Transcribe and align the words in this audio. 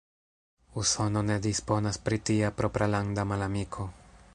Usono 0.83 1.21
ne 1.27 1.37
disponas 1.47 2.01
pri 2.09 2.21
tia 2.31 2.51
propralanda 2.63 3.31
malamiko. 3.35 3.89